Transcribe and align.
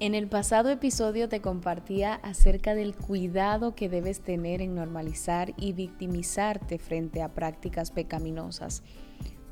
En 0.00 0.14
el 0.14 0.28
pasado 0.28 0.70
episodio 0.70 1.28
te 1.28 1.40
compartía 1.40 2.14
acerca 2.14 2.76
del 2.76 2.94
cuidado 2.94 3.74
que 3.74 3.88
debes 3.88 4.20
tener 4.20 4.62
en 4.62 4.76
normalizar 4.76 5.54
y 5.56 5.72
victimizarte 5.72 6.78
frente 6.78 7.20
a 7.20 7.34
prácticas 7.34 7.90
pecaminosas, 7.90 8.84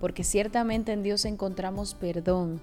porque 0.00 0.22
ciertamente 0.22 0.92
en 0.92 1.02
Dios 1.02 1.24
encontramos 1.24 1.96
perdón, 1.96 2.60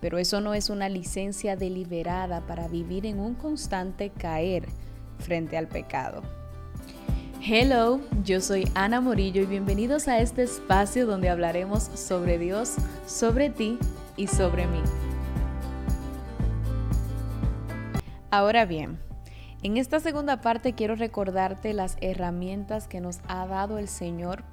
pero 0.00 0.18
eso 0.18 0.40
no 0.40 0.54
es 0.54 0.70
una 0.70 0.88
licencia 0.88 1.56
deliberada 1.56 2.46
para 2.46 2.68
vivir 2.68 3.04
en 3.04 3.18
un 3.18 3.34
constante 3.34 4.10
caer 4.10 4.68
frente 5.18 5.56
al 5.56 5.66
pecado. 5.66 6.22
Hello, 7.44 8.00
yo 8.22 8.40
soy 8.40 8.68
Ana 8.74 9.00
Morillo 9.00 9.42
y 9.42 9.46
bienvenidos 9.46 10.06
a 10.06 10.20
este 10.20 10.44
espacio 10.44 11.04
donde 11.04 11.30
hablaremos 11.30 11.82
sobre 11.82 12.38
Dios, 12.38 12.74
sobre 13.08 13.50
ti 13.50 13.76
y 14.16 14.28
sobre 14.28 14.68
mí. 14.68 14.82
Ahora 18.30 18.66
bien, 18.66 18.98
en 19.62 19.78
esta 19.78 20.00
segunda 20.00 20.42
parte 20.42 20.74
quiero 20.74 20.94
recordarte 20.96 21.72
las 21.72 21.96
herramientas 22.02 22.86
que 22.86 23.00
nos 23.00 23.20
ha 23.26 23.46
dado 23.46 23.78
el 23.78 23.88
Señor 23.88 24.44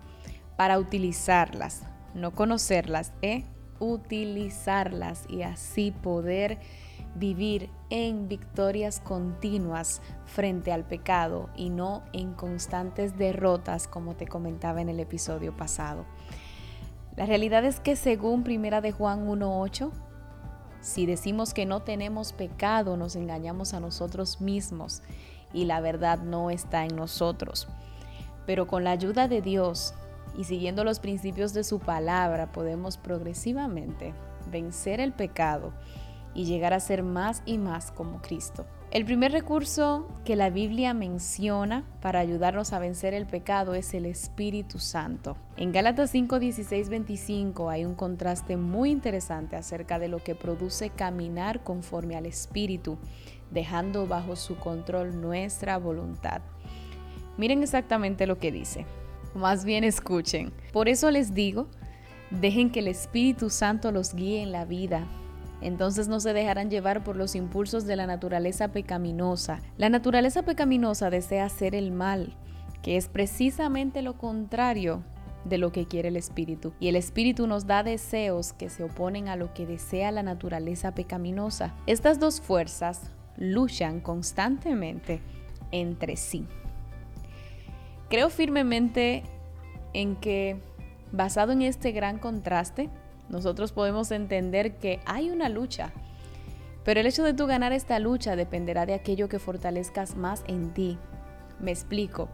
para 0.55 0.79
utilizarlas, 0.79 1.84
no 2.13 2.31
conocerlas, 2.31 3.11
¿eh? 3.21 3.43
utilizarlas 3.79 5.25
y 5.27 5.41
así 5.41 5.91
poder 5.91 6.57
vivir 7.15 7.70
en 7.89 8.29
victorias 8.29 9.01
continuas 9.01 10.01
frente 10.26 10.71
al 10.71 10.85
pecado 10.85 11.49
y 11.57 11.70
no 11.70 12.03
en 12.13 12.34
constantes 12.34 13.17
derrotas 13.17 13.89
como 13.89 14.15
te 14.15 14.26
comentaba 14.26 14.81
en 14.81 14.87
el 14.87 15.01
episodio 15.01 15.53
pasado. 15.53 16.05
La 17.17 17.26
realidad 17.26 17.65
es 17.65 17.81
que 17.81 17.98
según 17.98 18.43
Primera 18.43 18.79
de 18.79 18.93
Juan 18.93 19.27
1:8 19.27 19.91
si 20.85 21.07
decimos 21.07 21.55
que 21.55 21.66
no 21.66 21.81
tenemos 21.81 22.31
pecado, 22.31 22.95
nos 22.95 23.16
engañamos 23.16 23.73
a 23.73 23.80
nosotros 23.80 24.39
mismos 24.39 25.01
y 25.51 25.65
la 25.65 25.82
verdad 25.82 26.20
no 26.20 26.51
está 26.51 26.85
en 26.85 26.96
nosotros. 26.96 27.68
Pero 28.46 28.68
con 28.68 28.84
la 28.84 28.91
ayuda 28.91 29.27
de 29.27 29.41
Dios 29.41 29.95
y 30.37 30.43
siguiendo 30.43 30.84
los 30.84 30.99
principios 30.99 31.55
de 31.55 31.63
su 31.63 31.79
palabra, 31.79 32.51
podemos 32.51 32.98
progresivamente 32.98 34.13
vencer 34.51 34.99
el 34.99 35.12
pecado 35.12 35.73
y 36.35 36.45
llegar 36.45 36.71
a 36.71 36.79
ser 36.79 37.01
más 37.01 37.41
y 37.48 37.57
más 37.57 37.91
como 37.91 38.21
Cristo. 38.21 38.67
El 38.96 39.04
primer 39.04 39.34
recurso 39.34 40.07
que 40.24 40.38
la 40.38 40.49
Biblia 40.49 40.93
menciona 40.93 41.84
para 42.01 42.21
ayudarnos 42.21 42.71
a 42.71 42.79
vencer 42.79 43.13
el 43.13 43.26
pecado 43.26 43.74
es 43.74 43.93
el 43.93 44.05
Espíritu 44.05 44.79
Santo. 44.79 45.35
En 45.57 45.74
Gálatas 45.74 46.12
5, 46.12 46.40
16, 46.40 46.88
25 46.88 47.70
hay 47.70 47.84
un 47.84 47.96
contraste 47.96 48.55
muy 48.55 48.91
interesante 48.91 49.57
acerca 49.57 49.99
de 49.99 50.07
lo 50.07 50.23
que 50.23 50.34
produce 50.34 50.91
caminar 50.91 51.62
conforme 51.62 52.16
al 52.16 52.26
Espíritu, 52.26 52.98
dejando 53.51 54.07
bajo 54.07 54.38
su 54.38 54.55
control 54.55 55.20
nuestra 55.20 55.77
voluntad. 55.77 56.40
Miren 57.35 57.63
exactamente 57.63 58.26
lo 58.26 58.40
que 58.40 58.54
dice. 58.54 58.85
Más 59.34 59.66
bien 59.66 59.84
escuchen. 59.84 60.54
Por 60.71 60.88
eso 60.88 61.12
les 61.12 61.34
digo, 61.34 61.68
dejen 62.32 62.71
que 62.71 62.79
el 62.79 62.88
Espíritu 62.88 63.49
Santo 63.49 63.91
los 63.91 64.13
guíe 64.13 64.41
en 64.41 64.53
la 64.53 64.63
vida 64.63 65.06
entonces 65.66 66.08
no 66.08 66.19
se 66.19 66.34
dejarán 66.34 66.69
llevar 66.69 67.03
por 67.03 67.16
los 67.16 67.34
impulsos 67.34 67.85
de 67.85 67.96
la 67.96 68.06
naturaleza 68.06 68.68
pecaminosa. 68.68 69.62
La 69.78 69.90
naturaleza 69.90 70.44
pecaminosa 70.44 71.09
desea 71.09 71.46
hacer 71.46 71.74
el 71.74 71.91
mal, 71.91 72.35
que 72.84 72.97
es 72.97 73.07
precisamente 73.07 74.03
lo 74.03 74.16
contrario 74.16 75.02
de 75.44 75.57
lo 75.57 75.72
que 75.72 75.88
quiere 75.88 76.09
el 76.09 76.18
espíritu. 76.18 76.74
Y 76.80 76.88
el 76.88 76.96
espíritu 76.96 77.47
nos 77.47 77.66
da 77.66 77.81
deseos 77.81 78.53
que 78.53 78.69
se 78.69 78.84
oponen 78.84 79.28
a 79.28 79.35
lo 79.35 79.56
que 79.56 79.66
desea 79.66 80.12
la 80.12 80.22
naturaleza 80.22 80.94
pecaminosa. 80.94 81.74
Estas 81.88 82.19
dos 82.19 82.41
fuerzas 82.41 83.09
luchan 83.35 84.02
constantemente 84.02 85.19
entre 85.72 86.16
sí. 86.16 86.46
Creo 88.07 88.29
firmemente 88.29 89.23
en 89.94 90.16
que, 90.16 90.57
basado 91.12 91.53
en 91.53 91.63
este 91.63 91.91
gran 91.91 92.19
contraste, 92.19 92.91
nosotros 93.30 93.72
podemos 93.72 94.12
entender 94.12 94.78
que 94.78 95.00
hay 95.06 95.30
una 95.30 95.50
lucha, 95.50 95.91
pero 96.84 97.00
el 97.00 97.08
hecho 97.08 97.24
de 97.24 97.34
tú 97.34 97.47
ganar 97.47 97.74
esta 97.74 98.00
lucha 98.00 98.36
dependerá 98.36 98.86
de 98.86 98.94
aquello 98.94 99.28
que 99.28 99.40
fortalezcas 99.40 100.16
más 100.16 100.44
en 100.47 100.74
ti. 100.74 101.00
Me 101.59 101.72
explico. 101.72 102.30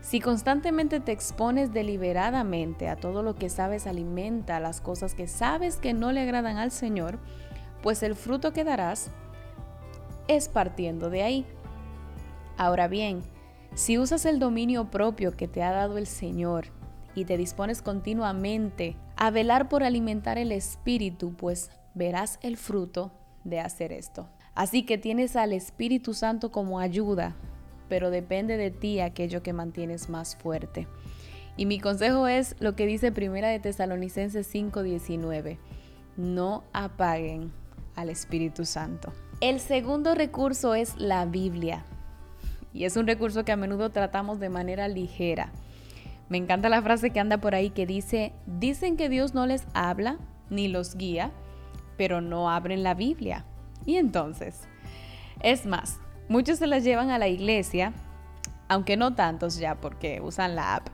Si 0.00 0.18
constantemente 0.18 0.98
te 0.98 1.12
expones 1.12 1.72
deliberadamente 1.72 2.88
a 2.88 2.96
todo 2.96 3.22
lo 3.22 3.36
que 3.36 3.48
sabes 3.48 3.86
alimenta 3.86 4.58
las 4.58 4.80
cosas 4.80 5.14
que 5.14 5.28
sabes 5.28 5.76
que 5.76 5.92
no 5.92 6.10
le 6.10 6.22
agradan 6.22 6.56
al 6.56 6.72
Señor, 6.72 7.18
pues 7.82 8.02
el 8.02 8.16
fruto 8.16 8.52
que 8.52 8.64
darás 8.64 9.10
es 10.26 10.48
partiendo 10.48 11.08
de 11.08 11.22
ahí. 11.22 11.46
Ahora 12.56 12.88
bien, 12.88 13.22
si 13.74 13.98
usas 13.98 14.24
el 14.24 14.38
dominio 14.38 14.90
propio 14.90 15.36
que 15.36 15.48
te 15.48 15.62
ha 15.62 15.70
dado 15.70 15.98
el 15.98 16.06
Señor 16.06 16.66
y 17.14 17.24
te 17.24 17.36
dispones 17.36 17.80
continuamente 17.80 18.96
a 19.22 19.30
velar 19.30 19.68
por 19.68 19.84
alimentar 19.84 20.36
el 20.36 20.50
espíritu, 20.50 21.32
pues 21.36 21.70
verás 21.94 22.40
el 22.42 22.56
fruto 22.56 23.12
de 23.44 23.60
hacer 23.60 23.92
esto. 23.92 24.28
Así 24.56 24.82
que 24.82 24.98
tienes 24.98 25.36
al 25.36 25.52
Espíritu 25.52 26.12
Santo 26.12 26.50
como 26.50 26.80
ayuda, 26.80 27.36
pero 27.88 28.10
depende 28.10 28.56
de 28.56 28.72
ti 28.72 28.98
aquello 28.98 29.40
que 29.40 29.52
mantienes 29.52 30.08
más 30.08 30.34
fuerte. 30.34 30.88
Y 31.56 31.66
mi 31.66 31.78
consejo 31.78 32.26
es 32.26 32.56
lo 32.58 32.74
que 32.74 32.84
dice 32.84 33.12
Primera 33.12 33.48
de 33.48 33.60
Tesalonicenses 33.60 34.52
5:19. 34.52 35.60
No 36.16 36.64
apaguen 36.72 37.52
al 37.94 38.08
Espíritu 38.08 38.64
Santo. 38.64 39.12
El 39.40 39.60
segundo 39.60 40.16
recurso 40.16 40.74
es 40.74 40.96
la 40.98 41.26
Biblia. 41.26 41.84
Y 42.74 42.86
es 42.86 42.96
un 42.96 43.06
recurso 43.06 43.44
que 43.44 43.52
a 43.52 43.56
menudo 43.56 43.90
tratamos 43.90 44.40
de 44.40 44.48
manera 44.48 44.88
ligera. 44.88 45.52
Me 46.32 46.38
encanta 46.38 46.70
la 46.70 46.80
frase 46.80 47.10
que 47.10 47.20
anda 47.20 47.36
por 47.36 47.54
ahí 47.54 47.68
que 47.68 47.84
dice, 47.84 48.32
dicen 48.46 48.96
que 48.96 49.10
Dios 49.10 49.34
no 49.34 49.44
les 49.44 49.66
habla 49.74 50.16
ni 50.48 50.66
los 50.66 50.94
guía, 50.94 51.30
pero 51.98 52.22
no 52.22 52.48
abren 52.48 52.82
la 52.82 52.94
Biblia. 52.94 53.44
Y 53.84 53.96
entonces, 53.96 54.62
es 55.42 55.66
más, 55.66 56.00
muchos 56.30 56.58
se 56.58 56.66
las 56.66 56.84
llevan 56.84 57.10
a 57.10 57.18
la 57.18 57.28
iglesia, 57.28 57.92
aunque 58.66 58.96
no 58.96 59.14
tantos 59.14 59.58
ya 59.58 59.74
porque 59.74 60.22
usan 60.22 60.56
la 60.56 60.76
app. 60.76 60.88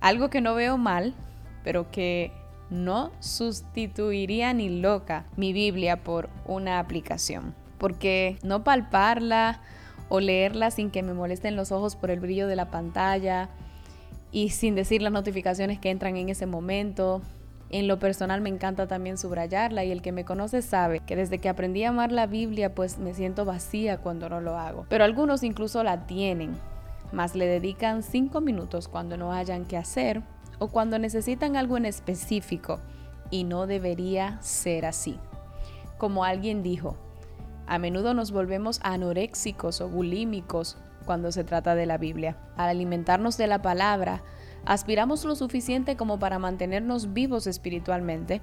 Algo 0.00 0.28
que 0.28 0.40
no 0.40 0.56
veo 0.56 0.76
mal, 0.76 1.14
pero 1.62 1.92
que 1.92 2.32
no 2.68 3.12
sustituiría 3.20 4.52
ni 4.54 4.80
loca 4.80 5.24
mi 5.36 5.52
Biblia 5.52 6.02
por 6.02 6.30
una 6.46 6.80
aplicación. 6.80 7.54
Porque 7.78 8.40
no 8.42 8.64
palparla 8.64 9.60
o 10.08 10.18
leerla 10.18 10.72
sin 10.72 10.90
que 10.90 11.04
me 11.04 11.14
molesten 11.14 11.54
los 11.54 11.70
ojos 11.70 11.94
por 11.94 12.10
el 12.10 12.18
brillo 12.18 12.48
de 12.48 12.56
la 12.56 12.72
pantalla, 12.72 13.50
y 14.32 14.50
sin 14.50 14.74
decir 14.74 15.02
las 15.02 15.12
notificaciones 15.12 15.78
que 15.78 15.90
entran 15.90 16.16
en 16.16 16.28
ese 16.28 16.46
momento. 16.46 17.22
En 17.70 17.86
lo 17.86 17.98
personal 18.00 18.40
me 18.40 18.48
encanta 18.48 18.88
también 18.88 19.16
subrayarla 19.16 19.84
y 19.84 19.92
el 19.92 20.02
que 20.02 20.10
me 20.10 20.24
conoce 20.24 20.60
sabe 20.60 21.00
que 21.00 21.14
desde 21.14 21.38
que 21.38 21.48
aprendí 21.48 21.84
a 21.84 21.90
amar 21.90 22.10
la 22.10 22.26
Biblia 22.26 22.74
pues 22.74 22.98
me 22.98 23.14
siento 23.14 23.44
vacía 23.44 23.98
cuando 23.98 24.28
no 24.28 24.40
lo 24.40 24.58
hago. 24.58 24.86
Pero 24.88 25.04
algunos 25.04 25.44
incluso 25.44 25.84
la 25.84 26.06
tienen, 26.06 26.56
más 27.12 27.36
le 27.36 27.46
dedican 27.46 28.02
cinco 28.02 28.40
minutos 28.40 28.88
cuando 28.88 29.16
no 29.16 29.32
hayan 29.32 29.64
que 29.66 29.76
hacer 29.76 30.22
o 30.58 30.68
cuando 30.68 30.98
necesitan 30.98 31.56
algo 31.56 31.76
en 31.76 31.86
específico 31.86 32.80
y 33.30 33.44
no 33.44 33.66
debería 33.66 34.42
ser 34.42 34.84
así. 34.84 35.16
Como 35.96 36.24
alguien 36.24 36.62
dijo, 36.62 36.96
a 37.66 37.78
menudo 37.78 38.14
nos 38.14 38.32
volvemos 38.32 38.80
anoréxicos 38.82 39.80
o 39.80 39.88
bulímicos 39.88 40.76
cuando 41.04 41.32
se 41.32 41.44
trata 41.44 41.74
de 41.74 41.86
la 41.86 41.98
Biblia. 41.98 42.36
Al 42.56 42.68
alimentarnos 42.68 43.36
de 43.36 43.46
la 43.46 43.62
palabra, 43.62 44.22
aspiramos 44.64 45.24
lo 45.24 45.34
suficiente 45.34 45.96
como 45.96 46.18
para 46.18 46.38
mantenernos 46.38 47.12
vivos 47.12 47.46
espiritualmente, 47.46 48.40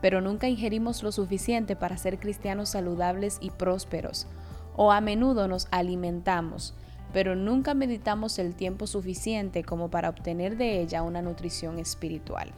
pero 0.00 0.20
nunca 0.20 0.48
ingerimos 0.48 1.02
lo 1.02 1.12
suficiente 1.12 1.76
para 1.76 1.96
ser 1.96 2.18
cristianos 2.18 2.70
saludables 2.70 3.38
y 3.40 3.50
prósperos. 3.50 4.26
O 4.76 4.92
a 4.92 5.00
menudo 5.00 5.48
nos 5.48 5.66
alimentamos, 5.70 6.74
pero 7.12 7.34
nunca 7.34 7.74
meditamos 7.74 8.38
el 8.38 8.54
tiempo 8.54 8.86
suficiente 8.86 9.64
como 9.64 9.90
para 9.90 10.08
obtener 10.08 10.56
de 10.56 10.80
ella 10.80 11.02
una 11.02 11.22
nutrición 11.22 11.78
espiritual. 11.78 12.52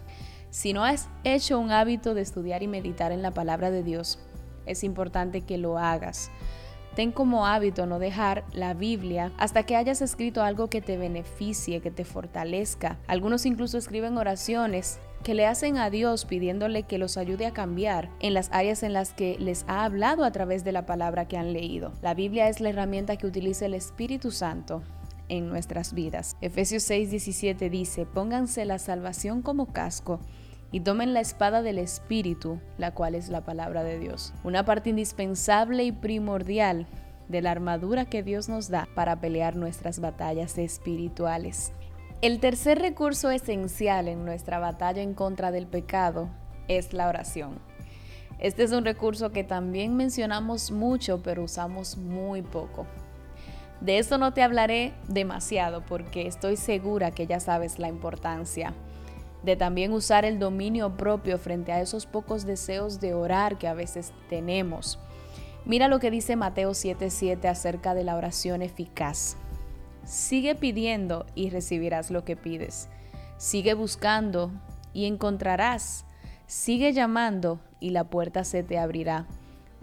Si 0.51 0.73
no 0.73 0.85
has 0.85 1.09
hecho 1.23 1.59
un 1.59 1.71
hábito 1.71 2.15
de 2.15 2.23
estudiar 2.23 2.63
y 2.63 2.69
meditar 2.69 3.13
en 3.13 3.23
la 3.23 3.31
palabra 3.31 3.71
de 3.71 3.85
Dios, 3.85 4.19
es 4.67 4.85
importante 4.85 5.43
que 5.43 5.59
lo 5.59 5.79
hagas. 5.79 6.31
Ten 6.95 7.13
como 7.13 7.47
hábito 7.47 7.87
no 7.87 7.99
dejar 7.99 8.45
la 8.53 8.75
Biblia 8.75 9.33
hasta 9.39 9.63
que 9.63 9.77
hayas 9.77 10.03
escrito 10.03 10.43
algo 10.43 10.69
que 10.69 10.81
te 10.81 10.97
beneficie, 10.97 11.81
que 11.81 11.91
te 11.91 12.05
fortalezca. 12.05 12.99
Algunos 13.07 13.47
incluso 13.47 13.79
escriben 13.79 14.19
oraciones 14.19 14.99
que 15.23 15.35
le 15.35 15.47
hacen 15.47 15.77
a 15.77 15.91
Dios 15.91 16.25
pidiéndole 16.25 16.85
que 16.85 16.99
los 16.99 17.17
ayude 17.17 17.47
a 17.47 17.53
cambiar 17.53 18.11
en 18.21 18.35
las 18.35 18.51
áreas 18.53 18.83
en 18.83 18.93
las 18.93 19.13
que 19.13 19.37
les 19.39 19.65
ha 19.69 19.85
hablado 19.85 20.25
a 20.25 20.33
través 20.33 20.65
de 20.65 20.73
la 20.73 20.87
palabra 20.87 21.29
que 21.29 21.37
han 21.37 21.53
leído. 21.53 21.93
La 22.03 22.15
Biblia 22.15 22.49
es 22.49 22.61
la 22.61 22.71
herramienta 22.71 23.17
que 23.17 23.27
utiliza 23.27 23.67
el 23.67 23.75
Espíritu 23.75 24.31
Santo 24.31 24.83
en 25.29 25.49
nuestras 25.49 25.95
vidas. 25.95 26.37
Efesios 26.41 26.91
6:17 26.91 27.71
dice, 27.71 28.07
pónganse 28.07 28.65
la 28.65 28.79
salvación 28.79 29.43
como 29.43 29.67
casco 29.67 30.21
y 30.73 30.81
tomen 30.81 31.15
la 31.15 31.21
espada 31.21 31.63
del 31.63 31.79
Espíritu, 31.79 32.61
la 32.79 32.93
cual 32.93 33.15
es 33.15 33.29
la 33.29 33.41
palabra 33.43 33.83
de 33.83 33.99
Dios. 33.99 34.33
Una 34.45 34.65
parte 34.65 34.91
indispensable 34.91 35.85
y 35.85 35.93
primordial 35.93 36.87
de 37.29 37.43
la 37.43 37.51
armadura 37.51 38.05
que 38.05 38.23
Dios 38.23 38.49
nos 38.49 38.69
da 38.69 38.89
para 38.95 39.21
pelear 39.21 39.57
nuestras 39.57 40.01
batallas 40.01 40.59
espirituales. 40.59 41.73
El 42.23 42.39
tercer 42.39 42.79
recurso 42.79 43.31
esencial 43.31 44.09
en 44.09 44.25
nuestra 44.25 44.59
batalla 44.59 45.03
en 45.03 45.15
contra 45.15 45.51
del 45.51 45.67
pecado 45.67 46.29
es 46.69 46.93
la 46.93 47.09
oración. 47.09 47.59
Este 48.39 48.63
es 48.63 48.73
un 48.73 48.85
recurso 48.85 49.33
que 49.33 49.45
también 49.45 49.97
mencionamos 49.97 50.71
mucho, 50.71 51.23
pero 51.23 51.45
usamos 51.45 51.97
muy 51.97 52.43
poco. 52.43 52.87
De 53.81 53.99
esto 53.99 54.19
no 54.19 54.33
te 54.35 54.43
hablaré 54.43 54.93
demasiado 55.09 55.83
porque 55.87 56.27
estoy 56.27 56.57
segura 56.57 57.11
que 57.11 57.27
ya 57.27 57.41
sabes 57.41 57.79
la 57.79 57.89
importancia 57.89 58.75
de 59.43 59.57
también 59.57 59.93
usar 59.93 60.25
el 60.25 60.39
dominio 60.39 60.97
propio 60.97 61.39
frente 61.39 61.73
a 61.73 61.81
esos 61.81 62.07
pocos 62.07 62.45
deseos 62.45 63.01
de 63.01 63.15
orar 63.15 63.59
que 63.59 63.69
a 63.69 63.75
veces 63.75 64.13
tenemos. 64.29 64.99
Mira 65.65 65.89
lo 65.89 65.99
que 65.99 66.11
dice 66.11 66.37
Mateo 66.37 66.71
7:7 66.71 67.49
acerca 67.49 67.95
de 67.95 68.05
la 68.05 68.17
oración 68.17 68.63
eficaz. 68.63 69.37
Sigue 70.05 70.55
pidiendo 70.55 71.27
y 71.35 71.51
recibirás 71.51 72.11
lo 72.11 72.25
que 72.25 72.37
pides. 72.37 72.89
Sigue 73.37 73.75
buscando 73.75 74.51
y 74.93 75.07
encontrarás. 75.07 76.05
Sigue 76.47 76.93
llamando 76.93 77.61
y 77.79 77.91
la 77.91 78.05
puerta 78.05 78.45
se 78.45 78.63
te 78.63 78.79
abrirá. 78.79 79.27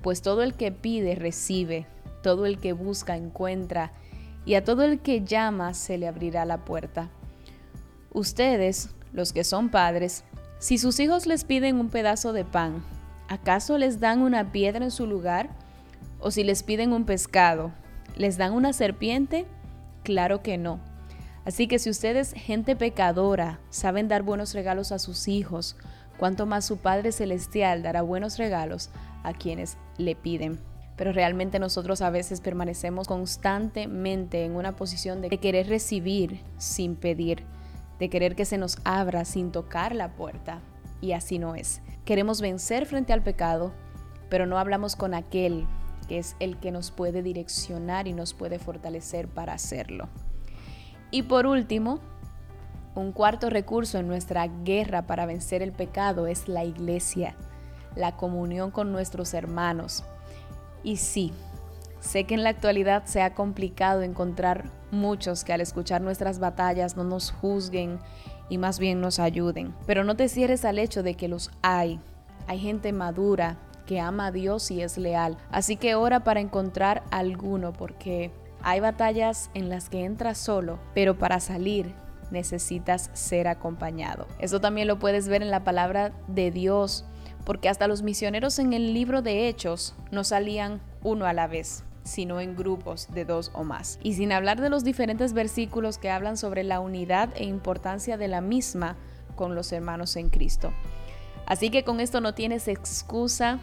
Pues 0.02 0.22
todo 0.22 0.44
el 0.44 0.54
que 0.54 0.72
pide 0.72 1.16
recibe, 1.16 1.88
todo 2.22 2.46
el 2.46 2.60
que 2.60 2.74
busca 2.74 3.16
encuentra, 3.16 3.94
y 4.46 4.56
a 4.56 4.64
todo 4.64 4.84
el 4.84 5.00
que 5.00 5.24
llama 5.24 5.74
se 5.74 5.98
le 5.98 6.08
abrirá 6.08 6.46
la 6.46 6.66
puerta. 6.66 7.10
Ustedes, 8.12 8.90
los 9.18 9.34
que 9.34 9.44
son 9.44 9.70
padres, 9.70 10.24
si 10.60 10.78
sus 10.78 11.00
hijos 11.00 11.26
les 11.26 11.44
piden 11.44 11.80
un 11.80 11.90
pedazo 11.90 12.34
de 12.34 12.46
pan, 12.46 12.84
¿acaso 13.28 13.78
les 13.78 14.00
dan 14.00 14.22
una 14.22 14.52
piedra 14.52 14.86
en 14.86 14.92
su 14.92 15.08
lugar? 15.08 15.50
¿O 16.20 16.32
si 16.32 16.44
les 16.44 16.64
piden 16.64 16.94
un 16.94 17.04
pescado, 17.04 17.72
les 18.16 18.38
dan 18.38 18.54
una 18.54 18.74
serpiente? 18.74 19.46
Claro 20.04 20.42
que 20.42 20.58
no. 20.58 20.80
Así 21.46 21.68
que 21.68 21.80
si 21.80 21.90
ustedes, 21.90 22.34
gente 22.34 22.76
pecadora, 22.76 23.60
saben 23.70 24.08
dar 24.08 24.22
buenos 24.22 24.54
regalos 24.54 24.92
a 24.92 25.00
sus 25.00 25.28
hijos, 25.28 25.78
cuanto 26.18 26.46
más 26.46 26.66
su 26.66 26.78
Padre 26.78 27.12
Celestial 27.12 27.82
dará 27.82 28.04
buenos 28.04 28.38
regalos 28.38 28.92
a 29.24 29.34
quienes 29.34 29.78
le 29.98 30.16
piden. 30.16 30.60
Pero 30.96 31.12
realmente 31.12 31.58
nosotros 31.58 32.02
a 32.02 32.10
veces 32.10 32.42
permanecemos 32.42 33.08
constantemente 33.08 34.46
en 34.46 34.56
una 34.56 34.76
posición 34.76 35.22
de 35.22 35.30
querer 35.38 35.70
recibir 35.70 36.42
sin 36.58 36.96
pedir 36.96 37.44
de 38.00 38.10
querer 38.10 38.36
que 38.36 38.46
se 38.46 38.58
nos 38.58 38.78
abra 38.84 39.26
sin 39.26 39.52
tocar 39.52 39.96
la 39.96 40.16
puerta. 40.16 40.62
Y 41.02 41.14
así 41.14 41.40
no 41.40 41.56
es. 41.56 41.82
Queremos 42.06 42.42
vencer 42.42 42.86
frente 42.86 43.14
al 43.14 43.24
pecado, 43.24 43.74
pero 44.30 44.46
no 44.46 44.58
hablamos 44.58 44.96
con 44.96 45.14
aquel 45.14 45.68
que 46.08 46.20
es 46.20 46.36
el 46.40 46.58
que 46.58 46.72
nos 46.72 46.92
puede 46.92 47.22
direccionar 47.22 48.08
y 48.08 48.14
nos 48.14 48.34
puede 48.34 48.60
fortalecer 48.60 49.28
para 49.28 49.54
hacerlo. 49.54 50.08
Y 51.12 51.24
por 51.24 51.46
último, 51.46 52.00
un 52.96 53.12
cuarto 53.12 53.50
recurso 53.50 54.00
en 54.00 54.08
nuestra 54.08 54.48
guerra 54.48 55.06
para 55.06 55.26
vencer 55.26 55.62
el 55.62 55.72
pecado 55.72 56.28
es 56.28 56.48
la 56.48 56.64
iglesia, 56.64 57.36
la 57.96 58.16
comunión 58.16 58.72
con 58.72 58.92
nuestros 58.92 59.34
hermanos. 59.34 60.04
Y 60.84 60.98
sí, 60.98 61.32
Sé 62.08 62.24
que 62.24 62.36
en 62.36 62.44
la 62.44 62.52
actualidad 62.52 63.04
se 63.04 63.22
ha 63.22 63.36
complicado 63.36 64.02
encontrar 64.02 64.72
muchos 64.92 65.44
que 65.44 65.52
al 65.52 65.60
escuchar 65.60 66.00
nuestras 66.00 66.40
batallas 66.40 66.96
no 66.96 67.04
nos 67.04 67.32
juzguen 67.32 68.00
y 68.48 68.58
más 68.58 68.80
bien 68.80 69.02
nos 69.02 69.20
ayuden. 69.20 69.76
Pero 69.86 70.06
no 70.06 70.16
te 70.16 70.30
cierres 70.30 70.64
al 70.64 70.80
hecho 70.80 71.04
de 71.04 71.16
que 71.16 71.28
los 71.28 71.52
hay. 71.62 72.00
Hay 72.48 72.60
gente 72.60 72.94
madura 72.94 73.58
que 73.86 74.00
ama 74.00 74.28
a 74.28 74.32
Dios 74.32 74.72
y 74.72 74.82
es 74.82 74.98
leal. 74.98 75.38
Así 75.52 75.76
que 75.76 75.96
ora 75.96 76.22
para 76.22 76.40
encontrar 76.40 77.04
alguno 77.12 77.74
porque 77.74 78.32
hay 78.64 78.80
batallas 78.80 79.50
en 79.54 79.68
las 79.68 79.90
que 79.90 80.06
entras 80.06 80.38
solo, 80.38 80.80
pero 80.94 81.18
para 81.18 81.42
salir 81.42 81.94
necesitas 82.32 83.10
ser 83.12 83.50
acompañado. 83.50 84.28
Eso 84.40 84.62
también 84.62 84.88
lo 84.88 84.98
puedes 84.98 85.28
ver 85.28 85.42
en 85.42 85.52
la 85.52 85.66
palabra 85.66 86.14
de 86.30 86.52
Dios, 86.52 87.04
porque 87.44 87.68
hasta 87.68 87.90
los 87.90 88.02
misioneros 88.02 88.60
en 88.60 88.72
el 88.72 88.94
libro 88.94 89.22
de 89.22 89.50
Hechos 89.50 89.94
no 90.10 90.24
salían 90.24 90.80
uno 91.04 91.26
a 91.26 91.34
la 91.34 91.48
vez 91.48 91.84
sino 92.08 92.40
en 92.40 92.56
grupos 92.56 93.08
de 93.14 93.26
dos 93.26 93.52
o 93.54 93.64
más. 93.64 94.00
Y 94.02 94.14
sin 94.14 94.32
hablar 94.32 94.62
de 94.62 94.70
los 94.70 94.84
diferentes 94.84 95.34
versículos 95.34 95.98
que 95.98 96.10
hablan 96.10 96.38
sobre 96.38 96.64
la 96.64 96.80
unidad 96.80 97.30
e 97.36 97.44
importancia 97.44 98.18
de 98.18 98.28
la 98.28 98.42
misma 98.42 98.96
con 99.36 99.56
los 99.56 99.72
hermanos 99.72 100.16
en 100.16 100.30
Cristo. 100.30 100.74
Así 101.46 101.70
que 101.70 101.84
con 101.84 102.00
esto 102.00 102.20
no 102.20 102.34
tienes 102.34 102.68
excusa. 102.68 103.60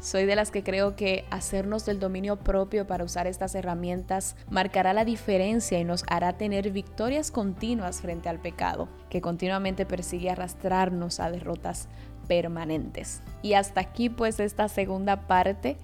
Soy 0.00 0.26
de 0.26 0.36
las 0.36 0.50
que 0.50 0.62
creo 0.62 0.96
que 0.96 1.24
hacernos 1.30 1.86
del 1.86 1.98
dominio 1.98 2.36
propio 2.36 2.86
para 2.86 3.04
usar 3.04 3.26
estas 3.26 3.54
herramientas 3.54 4.36
marcará 4.50 4.92
la 4.92 5.06
diferencia 5.06 5.80
y 5.80 5.84
nos 5.84 6.04
hará 6.08 6.34
tener 6.34 6.70
victorias 6.70 7.30
continuas 7.30 8.02
frente 8.02 8.28
al 8.28 8.38
pecado, 8.38 8.86
que 9.08 9.22
continuamente 9.22 9.86
persigue 9.86 10.30
arrastrarnos 10.30 11.20
a 11.20 11.30
derrotas 11.30 11.88
permanentes. 12.28 13.22
Y 13.42 13.54
hasta 13.54 13.80
aquí 13.80 14.10
pues 14.10 14.40
esta 14.40 14.68
segunda 14.68 15.26
parte 15.26 15.78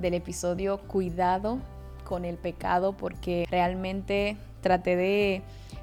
del 0.00 0.14
episodio 0.14 0.78
Cuidado 0.78 1.58
con 2.04 2.24
el 2.24 2.36
pecado 2.36 2.92
porque 2.92 3.46
realmente 3.50 4.36
traté 4.62 4.96
de, 4.96 5.42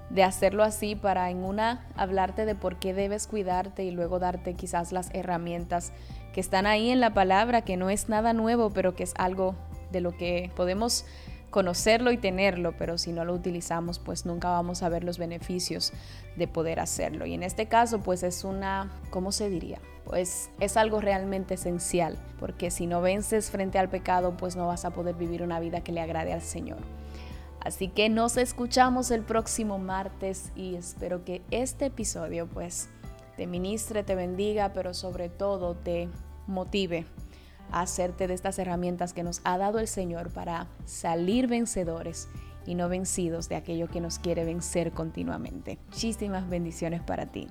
de, 0.09 0.23
hacerlo 0.23 0.63
así 0.63 0.95
para 0.95 1.29
en 1.29 1.37
una 1.37 1.85
hablarte 1.95 2.45
de 2.45 2.55
por 2.55 2.77
qué 2.77 2.93
debes 2.93 3.27
cuidarte 3.27 3.83
y 3.83 3.91
luego 3.91 4.19
darte 4.19 4.53
quizás 4.53 4.91
las 4.91 5.09
herramientas 5.13 5.93
que 6.33 6.41
están 6.41 6.67
ahí 6.67 6.89
en 6.89 6.99
la 6.99 7.13
palabra, 7.13 7.61
que 7.61 7.77
no 7.77 7.89
es 7.89 8.09
nada 8.09 8.33
nuevo, 8.33 8.69
pero 8.71 8.95
que 8.95 9.03
es 9.03 9.13
algo 9.17 9.55
de 9.91 10.01
lo 10.01 10.15
que 10.15 10.51
podemos 10.55 11.05
conocerlo 11.49 12.11
y 12.11 12.17
tenerlo, 12.17 12.73
pero 12.77 12.97
si 12.97 13.11
no 13.11 13.25
lo 13.25 13.33
utilizamos, 13.33 13.99
pues 13.99 14.25
nunca 14.25 14.49
vamos 14.49 14.83
a 14.83 14.89
ver 14.89 15.03
los 15.03 15.17
beneficios 15.17 15.93
de 16.35 16.47
poder 16.47 16.79
hacerlo. 16.79 17.25
Y 17.25 17.33
en 17.33 17.43
este 17.43 17.67
caso, 17.67 17.99
pues 17.99 18.23
es 18.23 18.43
una, 18.43 18.91
¿cómo 19.09 19.31
se 19.31 19.49
diría? 19.49 19.79
Pues 20.05 20.49
es 20.59 20.77
algo 20.77 21.01
realmente 21.01 21.55
esencial, 21.55 22.17
porque 22.39 22.71
si 22.71 22.87
no 22.87 23.01
vences 23.01 23.49
frente 23.49 23.79
al 23.79 23.89
pecado, 23.89 24.35
pues 24.37 24.55
no 24.55 24.67
vas 24.67 24.85
a 24.85 24.91
poder 24.91 25.15
vivir 25.15 25.43
una 25.43 25.59
vida 25.59 25.81
que 25.81 25.91
le 25.91 26.01
agrade 26.01 26.33
al 26.33 26.41
Señor. 26.41 26.79
Así 27.59 27.89
que 27.89 28.07
nos 28.07 28.37
escuchamos 28.37 29.11
el 29.11 29.23
próximo 29.23 29.77
martes 29.77 30.51
y 30.55 30.75
espero 30.75 31.25
que 31.25 31.41
este 31.51 31.87
episodio 31.87 32.47
pues 32.47 32.87
te 33.35 33.47
ministre, 33.47 34.03
te 34.03 34.15
bendiga, 34.15 34.71
pero 34.73 34.93
sobre 34.93 35.27
todo 35.27 35.75
te 35.75 36.07
motive 36.45 37.05
hacerte 37.71 38.27
de 38.27 38.33
estas 38.33 38.59
herramientas 38.59 39.13
que 39.13 39.23
nos 39.23 39.41
ha 39.43 39.57
dado 39.57 39.79
el 39.79 39.87
Señor 39.87 40.31
para 40.31 40.67
salir 40.85 41.47
vencedores 41.47 42.27
y 42.65 42.75
no 42.75 42.89
vencidos 42.89 43.49
de 43.49 43.55
aquello 43.55 43.87
que 43.87 44.01
nos 44.01 44.19
quiere 44.19 44.43
vencer 44.43 44.91
continuamente. 44.91 45.79
Muchísimas 45.89 46.49
bendiciones 46.49 47.01
para 47.01 47.27
ti. 47.27 47.47